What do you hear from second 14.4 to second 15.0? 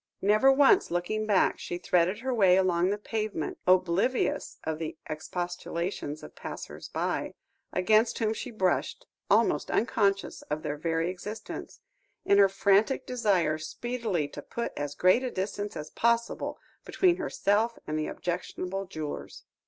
put as